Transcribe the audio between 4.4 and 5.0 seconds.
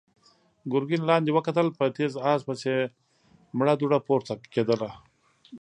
کېدله.